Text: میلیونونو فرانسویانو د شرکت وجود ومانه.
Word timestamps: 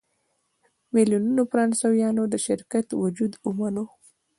میلیونونو 0.93 1.41
فرانسویانو 1.51 2.23
د 2.33 2.35
شرکت 2.45 2.85
وجود 3.03 3.31
ومانه. 3.45 3.83